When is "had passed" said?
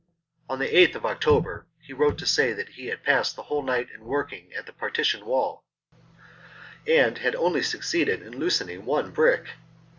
2.87-3.35